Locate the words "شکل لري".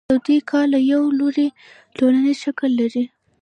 2.45-3.03